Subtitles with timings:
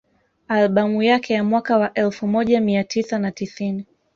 [0.47, 3.85] Albamu yake ya mwaka wa elfu moja mia tisa na tisini